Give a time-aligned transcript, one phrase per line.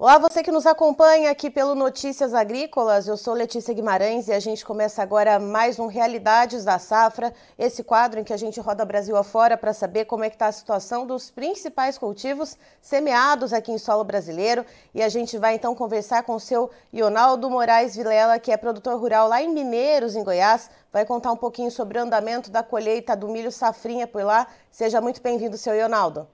[0.00, 4.40] Olá, você que nos acompanha aqui pelo Notícias Agrícolas, eu sou Letícia Guimarães e a
[4.40, 8.82] gente começa agora mais um Realidades da Safra, esse quadro em que a gente roda
[8.82, 13.72] Brasil afora para saber como é que está a situação dos principais cultivos semeados aqui
[13.72, 14.64] em solo brasileiro
[14.94, 18.98] e a gente vai então conversar com o seu Ionaldo Moraes Vilela, que é produtor
[18.98, 23.14] rural lá em Mineiros, em Goiás, vai contar um pouquinho sobre o andamento da colheita
[23.14, 24.46] do milho safrinha por lá.
[24.70, 26.26] Seja muito bem-vindo, seu Ionaldo.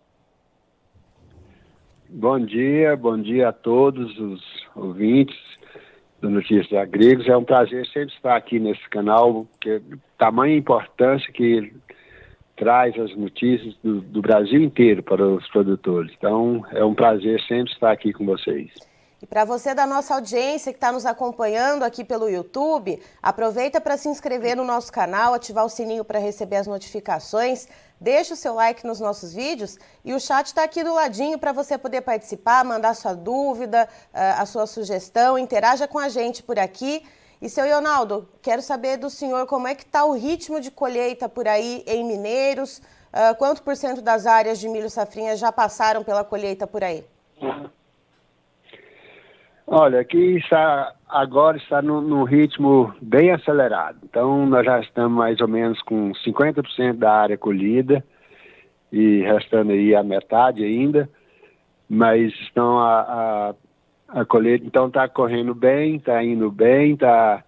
[2.08, 4.40] Bom dia, bom dia a todos os
[4.76, 5.36] ouvintes
[6.20, 7.28] do Notícias Agrícolas.
[7.28, 9.82] É um prazer sempre estar aqui nesse canal, que
[10.16, 11.72] tamanha importância que
[12.56, 16.12] traz as notícias do, do Brasil inteiro para os produtores.
[16.16, 18.70] Então, é um prazer sempre estar aqui com vocês.
[19.20, 23.96] E para você da nossa audiência que está nos acompanhando aqui pelo YouTube, aproveita para
[23.96, 27.66] se inscrever no nosso canal, ativar o sininho para receber as notificações,
[27.98, 31.50] deixa o seu like nos nossos vídeos e o chat está aqui do ladinho para
[31.50, 36.58] você poder participar, mandar sua dúvida, eh, a sua sugestão, interaja com a gente por
[36.58, 37.02] aqui.
[37.40, 41.26] E seu Leonardo, quero saber do senhor como é que está o ritmo de colheita
[41.26, 42.78] por aí em Mineiros,
[43.12, 47.04] uh, quanto por cento das áreas de milho safrinha já passaram pela colheita por aí?
[49.66, 53.98] Olha, aqui está, agora está num, num, ritmo bem acelerado.
[54.04, 58.04] Então, nós já estamos mais ou menos com 50% da área colhida
[58.92, 61.10] e restando aí a metade ainda,
[61.88, 63.54] mas estão a,
[64.08, 67.42] a, a colheita, então está correndo bem, está indo bem, está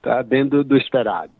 [0.00, 1.32] tá dentro do esperado.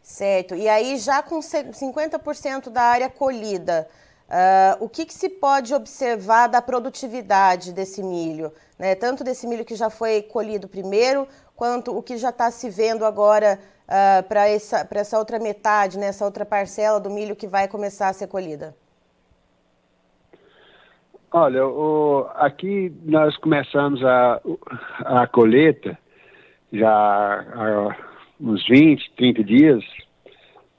[0.00, 0.54] Certo.
[0.54, 3.86] E aí, já com 50% da área colhida,
[4.28, 8.52] Uh, o que, que, se pode observar da produtividade desse milho?
[8.76, 8.96] Né?
[8.96, 13.04] Tanto desse milho que já foi colhido primeiro, quanto o que já está se vendo
[13.04, 16.06] agora uh, para essa, essa outra metade, né?
[16.06, 18.74] essa outra parcela do milho que vai começar a ser colhida?
[21.30, 24.40] Olha, o, aqui nós começamos a,
[25.04, 25.96] a colheita
[26.72, 27.96] já há
[28.40, 29.84] uns 20, 30 dias,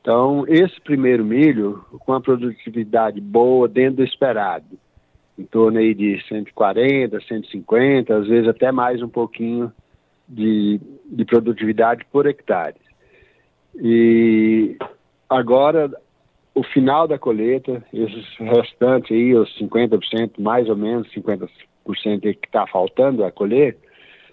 [0.07, 4.79] então, esse primeiro milho, com a produtividade boa, dentro do esperado,
[5.37, 9.69] em torno aí de 140, 150, às vezes até mais um pouquinho
[10.25, 10.79] de,
[11.11, 12.77] de produtividade por hectare.
[13.75, 14.77] E
[15.29, 15.91] agora,
[16.55, 21.49] o final da colheita, esses restantes aí, os 50%, mais ou menos 50%
[22.21, 23.77] que está faltando a colher,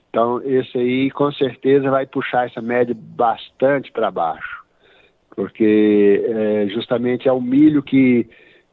[0.09, 4.63] então esse aí com certeza vai puxar essa média bastante para baixo
[5.34, 8.27] porque é, justamente é o milho que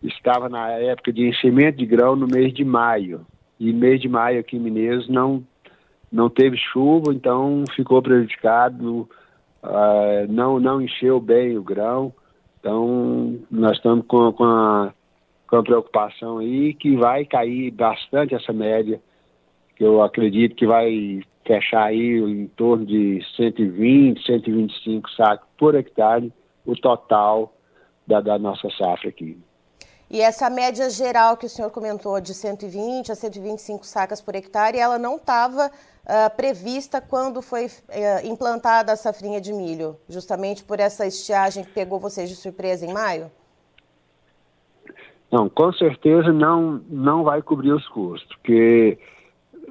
[0.03, 3.25] estava na época de enchimento de grão no mês de maio.
[3.59, 5.43] E mês de maio aqui em Mineiros não,
[6.11, 9.07] não teve chuva, então ficou prejudicado,
[9.63, 12.13] uh, não, não encheu bem o grão.
[12.59, 14.93] Então nós estamos com, com, a,
[15.47, 18.99] com a preocupação aí que vai cair bastante essa média,
[19.75, 26.31] que eu acredito que vai fechar aí em torno de 120, 125 sacos por hectare
[26.65, 27.53] o total
[28.05, 29.37] da, da nossa safra aqui.
[30.09, 34.77] E essa média geral que o senhor comentou de 120 a 125 sacas por hectare,
[34.77, 35.71] ela não estava uh,
[36.05, 37.69] ah, prevista quando foi uh,
[38.25, 42.91] implantada a safrinha de milho, justamente por essa estiagem que pegou vocês de surpresa em
[42.91, 43.31] maio?
[45.31, 48.99] Não, com certeza não, não vai cobrir os custos, porque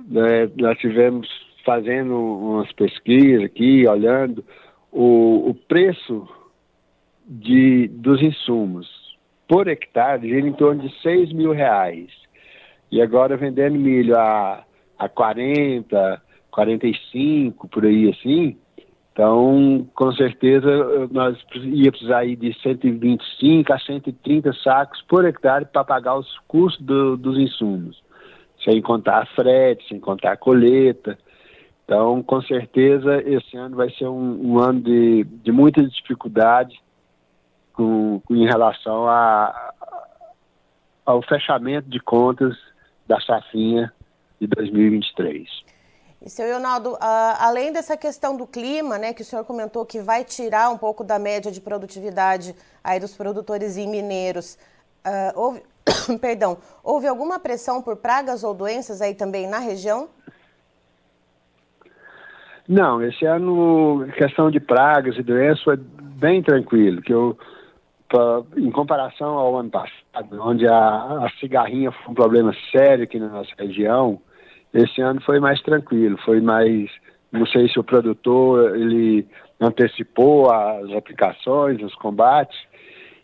[0.08, 1.28] né, nós tivemos
[1.66, 4.42] fazendo umas pesquisas aqui, olhando,
[4.90, 6.26] o, o preço
[7.30, 8.88] de, dos insumos
[9.46, 12.10] por hectare gira em torno de 6 mil reais.
[12.90, 14.64] E agora vendendo milho a,
[14.98, 16.20] a 40,
[16.50, 18.56] 45, por aí assim,
[19.12, 25.84] então com certeza nós ia precisar ir de 125 a 130 sacos por hectare para
[25.84, 28.02] pagar os custos do, dos insumos,
[28.64, 31.16] sem contar frete, sem contar colheita.
[31.84, 36.80] Então, com certeza, esse ano vai ser um, um ano de, de muita dificuldade
[37.80, 39.72] com, em relação a,
[41.06, 42.54] ao fechamento de contas
[43.08, 43.90] da safrinha
[44.38, 45.48] de 2023.
[46.20, 46.98] E, seu Leonardo, uh,
[47.38, 51.02] além dessa questão do clima, né, que o senhor comentou que vai tirar um pouco
[51.02, 52.54] da média de produtividade
[52.84, 54.58] aí dos produtores e mineiros,
[55.06, 55.62] uh, houve,
[56.20, 60.10] perdão, houve alguma pressão por pragas ou doenças aí também na região?
[62.68, 67.36] Não, esse ano, questão de pragas e doenças foi bem tranquilo, que eu
[68.10, 73.18] pra, em comparação ao ano passado, onde a, a cigarrinha foi um problema sério aqui
[73.18, 74.20] na nossa região,
[74.74, 76.90] esse ano foi mais tranquilo, foi mais,
[77.32, 79.26] não sei se o produtor ele
[79.60, 82.58] antecipou as aplicações, os combates,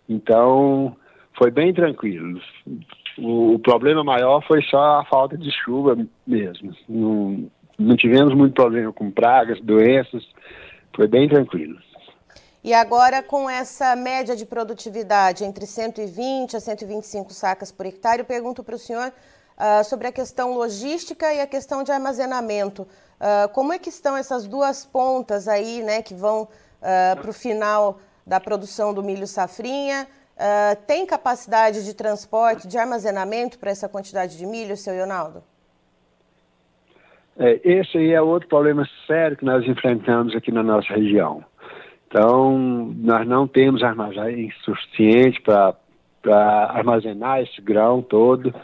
[0.08, 0.96] então
[1.36, 2.40] foi bem tranquilo.
[3.18, 5.96] O, o, problema maior foi só a falta de chuva
[6.26, 6.72] mesmo.
[6.88, 10.26] Não, não tivemos muito problema com pragas, doenças,
[10.94, 11.76] foi bem tranquilo.
[12.66, 18.24] E agora, com essa média de produtividade entre 120 a 125 sacas por hectare, eu
[18.24, 22.82] pergunto para o senhor uh, sobre a questão logística e a questão de armazenamento.
[22.82, 27.32] Uh, como é que estão essas duas pontas aí, né, que vão uh, para o
[27.32, 30.08] final da produção do milho safrinha?
[30.86, 35.42] tem capacidade de transporte, de armazenamento para essa quantidade de milho, seu Ronaldo?
[37.38, 41.42] É, esse aí é outro problema sério que nós enfrentamos aqui na nossa região.
[42.16, 45.76] Então, nós não temos armazém suficiente para
[46.70, 48.54] armazenar esse grão todo.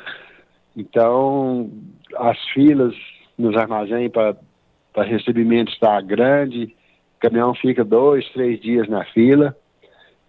[0.74, 1.70] Então,
[2.16, 2.94] as filas
[3.36, 6.74] nos armazéns para recebimento está grande,
[7.18, 9.54] o caminhão fica dois, três dias na fila.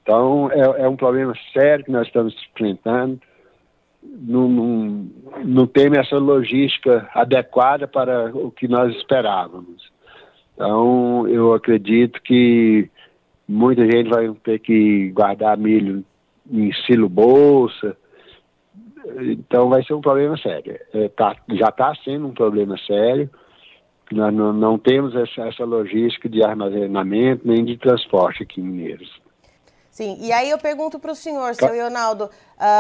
[0.02, 3.22] Então, é, é um problema sério que nós estamos enfrentando
[4.04, 5.08] não, não,
[5.46, 9.90] não tem essa logística adequada para o que nós esperávamos.
[10.56, 12.92] Então, eu acredito que
[13.54, 16.04] muita gente vai ter que guardar milho
[16.50, 17.96] em silo bolsa.
[19.22, 20.78] Então, vai ser um problema sério.
[20.94, 23.30] É, tá, já está sendo um problema sério.
[24.12, 29.22] Nós não, não temos essa, essa logística de armazenamento nem de transporte aqui em Mineiros.
[29.94, 32.30] Sim, e aí eu pergunto para o senhor, seu Leonardo, uh,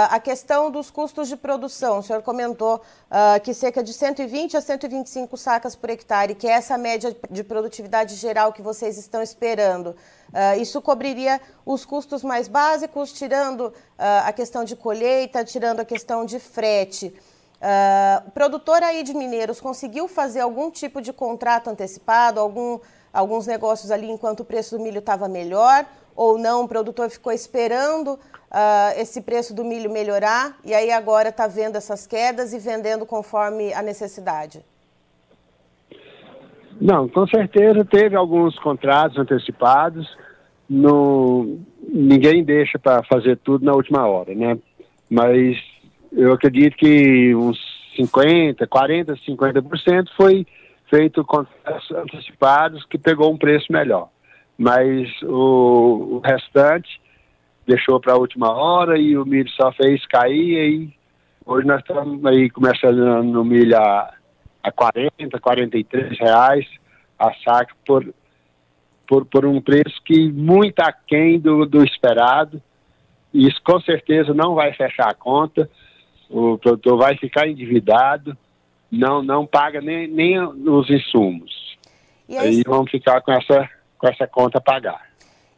[0.10, 2.00] a questão dos custos de produção.
[2.00, 6.54] O senhor comentou uh, que cerca de 120 a 125 sacas por hectare, que é
[6.54, 9.89] essa média de produtividade geral que vocês estão esperando.
[9.89, 16.25] Uh, isso cobriria os custos mais básicos, tirando a questão de colheita, tirando a questão
[16.25, 17.15] de frete.
[18.25, 22.80] o produtor aí de Mineiros conseguiu fazer algum tipo de contrato antecipado, algum,
[23.13, 25.86] alguns negócios ali enquanto o preço do milho estava melhor?
[26.15, 31.30] ou não, o produtor ficou esperando uh, esse preço do milho melhorar e aí agora
[31.30, 34.62] está vendo essas quedas e vendendo conforme a necessidade?
[36.80, 40.07] Não, com certeza teve alguns contratos antecipados.
[40.69, 44.57] No, ninguém deixa para fazer tudo na última hora, né?
[45.10, 45.57] Mas
[46.12, 47.57] eu acredito que uns
[47.95, 50.48] 50, 40, 50% foi
[50.93, 54.09] feito contratos antecipados que pegou um preço melhor.
[54.55, 57.01] Mas o, o restante
[57.65, 60.93] deixou para a última hora e o milho só fez cair e
[61.43, 64.13] hoje nós estamos aí começando no milho a,
[64.61, 66.67] a 40, 43 reais
[67.17, 68.13] a saca por,
[69.07, 72.61] por, por um preço que muito aquém do, do esperado.
[73.33, 75.67] Isso com certeza não vai fechar a conta,
[76.29, 78.37] o produtor vai ficar endividado,
[78.97, 81.77] não, não paga nem, nem os insumos.
[82.27, 83.69] E aí, aí vamos ficar com essa
[84.03, 85.01] com essa conta a pagar.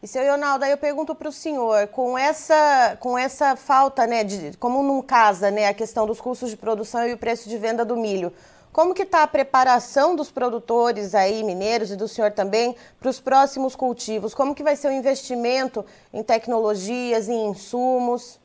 [0.04, 4.24] E, seu Leonardo, aí eu pergunto para o senhor, com essa, com essa falta, né,
[4.24, 7.58] de, como não casa né, a questão dos custos de produção e o preço de
[7.58, 8.32] venda do milho,
[8.72, 13.20] como que está a preparação dos produtores aí, mineiros e do senhor também, para os
[13.20, 14.36] próximos cultivos?
[14.36, 15.84] Como que vai ser o investimento
[16.14, 18.40] em tecnologias, em insumos?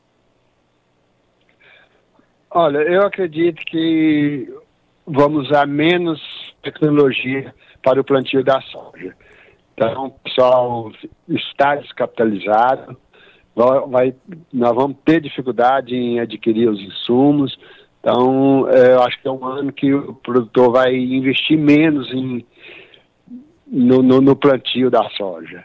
[2.50, 4.48] Olha, eu acredito que
[5.10, 6.20] vamos usar menos
[6.62, 9.14] tecnologia para o plantio da soja.
[9.74, 10.92] Então, o pessoal
[11.28, 12.96] está descapitalizado,
[13.88, 14.14] vai,
[14.52, 17.58] nós vamos ter dificuldade em adquirir os insumos.
[18.00, 22.44] Então, é, eu acho que é um ano que o produtor vai investir menos em,
[23.66, 25.64] no, no, no plantio da soja.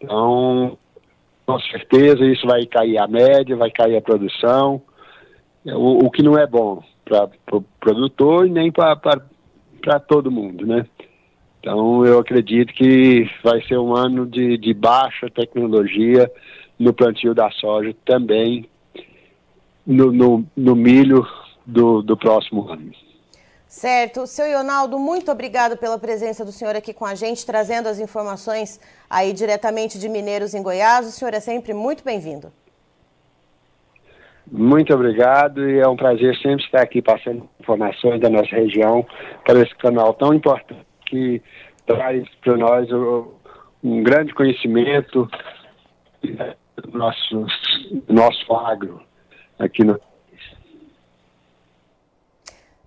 [0.00, 0.78] Então,
[1.44, 4.82] com certeza, isso vai cair a média, vai cair a produção,
[5.64, 10.66] o, o que não é bom para o pro produtor e nem para todo mundo,
[10.66, 10.84] né?
[11.60, 16.30] Então, eu acredito que vai ser um ano de, de baixa tecnologia
[16.78, 18.68] no plantio da soja também
[19.86, 21.26] no, no, no milho
[21.64, 22.92] do, do próximo ano.
[23.66, 24.26] Certo.
[24.26, 28.80] Seu Ronaldo, muito obrigado pela presença do senhor aqui com a gente, trazendo as informações
[29.08, 31.06] aí diretamente de Mineiros em Goiás.
[31.06, 32.52] O senhor é sempre muito bem-vindo.
[34.50, 39.04] Muito obrigado e é um prazer sempre estar aqui passando informações da nossa região
[39.44, 41.42] para esse canal tão importante que
[41.84, 42.88] traz para nós
[43.82, 45.28] um grande conhecimento
[46.22, 47.46] do nosso,
[48.08, 49.02] nosso agro
[49.58, 49.98] aqui no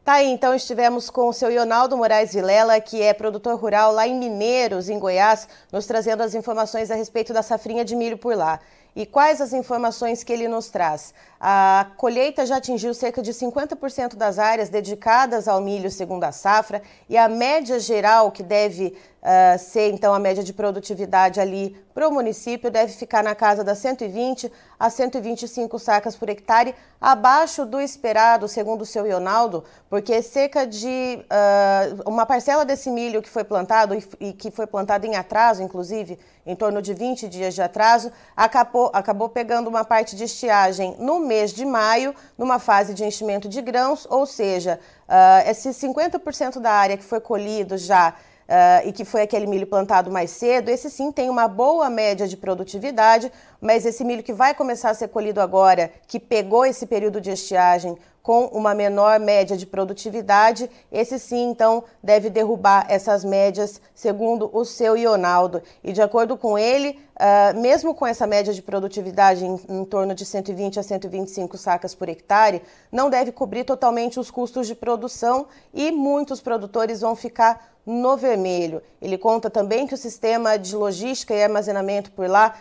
[0.09, 4.07] Tá aí, então estivemos com o seu Ionaldo Moraes Vilela, que é produtor rural lá
[4.07, 8.35] em Mineiros, em Goiás, nos trazendo as informações a respeito da safrinha de milho por
[8.35, 8.59] lá.
[8.95, 11.13] E quais as informações que ele nos traz?
[11.39, 16.81] A colheita já atingiu cerca de 50% das áreas dedicadas ao milho segundo a safra
[17.07, 22.07] e a média geral que deve uh, ser então a média de produtividade ali para
[22.07, 27.81] o município deve ficar na casa das 120 a 125 sacas por hectare, abaixo do
[27.81, 33.43] esperado, segundo o seu Ionaldo, porque cerca de uh, uma parcela desse milho que foi
[33.43, 38.11] plantado e, que foi plantado em atraso, inclusive, em torno de 20 dias de atraso,
[38.35, 43.49] acabou, acabou pegando uma parte de estiagem no mês de maio, numa fase de enchimento
[43.49, 48.15] de grãos, ou seja, uh, esse 50% da área que foi colhido já
[48.49, 52.27] uh, e que foi aquele milho plantado mais cedo, esse sim tem uma boa média
[52.27, 56.87] de produtividade, mas esse milho que vai começar a ser colhido agora, que pegou esse
[56.87, 63.23] período de estiagem com uma menor média de produtividade, esse sim, então, deve derrubar essas
[63.23, 65.61] médias, segundo o seu Ionaldo.
[65.83, 70.13] E de acordo com ele, uh, mesmo com essa média de produtividade em, em, torno
[70.13, 72.61] de 120 a 125 sacas por hectare,
[72.91, 78.83] não deve cobrir totalmente os custos de produção e muitos produtores vão ficar no vermelho.
[79.01, 82.55] Ele conta também que o sistema de logística e armazenamento por lá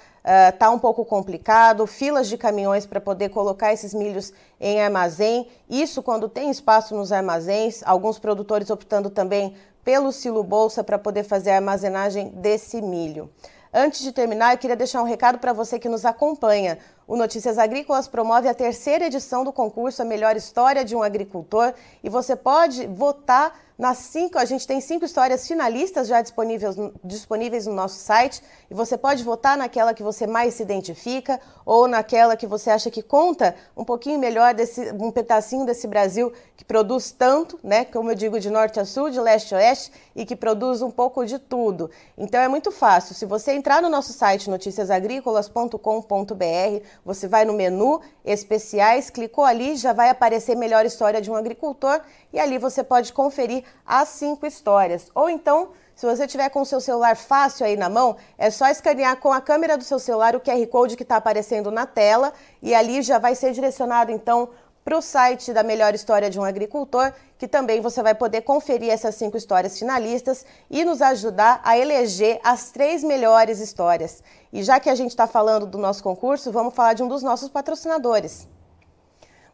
[0.53, 5.49] está uh, um pouco complicado, filas de caminhões para poder colocar esses milhos em armazém.
[5.69, 9.55] Isso quando tem espaço nos armazéns, alguns produtores optando também
[9.85, 13.31] pelo silo bolsa para poder fazer a armazenagem desse milho.
[13.73, 16.79] Antes de terminar, eu queria deixar um recado para você que nos acompanha.
[17.07, 21.75] O Notícias Agrícolas promove a terceira edição do concurso A Melhor História de um Agricultor
[22.03, 27.65] e você pode votar nas cinco, a gente tem cinco histórias finalistas já disponíveis, disponíveis
[27.65, 32.37] no nosso site e você pode votar naquela que você mais se identifica ou naquela
[32.37, 37.13] que você acha que conta um pouquinho melhor desse um pedacinho desse Brasil que produz
[37.13, 37.85] tanto, né?
[37.85, 40.91] Como eu digo, de norte a sul, de leste a oeste e que produz um
[40.91, 41.89] pouco de tudo.
[42.17, 43.15] Então é muito fácil.
[43.15, 49.93] Se você entrar no nosso site noticiasagricolas.com.br, você vai no menu especiais, clicou ali, já
[49.93, 52.01] vai aparecer melhor história de um agricultor
[52.33, 55.11] e ali você pode conferir as cinco histórias.
[55.15, 58.69] Ou então, se você tiver com o seu celular fácil aí na mão, é só
[58.69, 62.33] escanear com a câmera do seu celular o QR Code que está aparecendo na tela
[62.63, 64.49] e ali já vai ser direcionado então
[64.85, 68.91] para o site da Melhor História de um Agricultor, que também você vai poder conferir
[68.91, 74.23] essas cinco histórias finalistas e nos ajudar a eleger as três melhores histórias.
[74.51, 77.23] E já que a gente está falando do nosso concurso, vamos falar de um dos
[77.23, 78.49] nossos patrocinadores.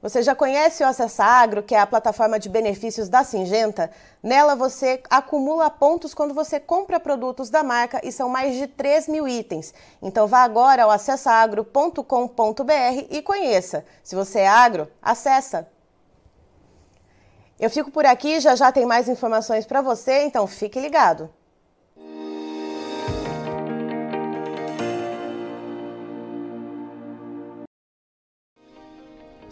[0.04, 3.90] Você já conhece o Acessa Agro, que é a plataforma de benefícios da Singenta?
[4.23, 9.08] Nela você acumula pontos quando você compra produtos da marca e são mais de 3
[9.08, 9.73] mil itens.
[10.02, 13.82] Então vá agora ao acessaagro.com.br e conheça.
[14.02, 15.66] Se você é agro, acessa!
[17.58, 21.30] Eu fico por aqui, já já tem mais informações para você, então fique ligado.